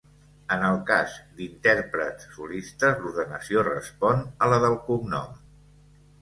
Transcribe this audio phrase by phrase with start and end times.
[0.53, 5.39] En el cas d'intèrprets solistes l'ordenació respon a la del cognom.